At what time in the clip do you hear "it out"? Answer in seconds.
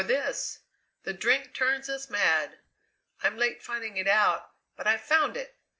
3.97-4.49